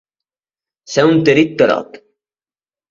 Ser 0.95 1.05
un 1.11 1.21
tarit-tarot. 1.31 2.05